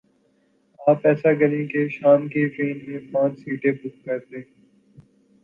[0.79, 4.41] آپ ایسا کریں کے شام کی ٹرین میں پانچھ سیٹیں بک کر دیں۔